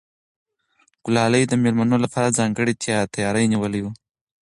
[1.05, 2.73] ګلالۍ د مېلمنو لپاره ځانګړی
[3.15, 3.87] تیاری نیولی و.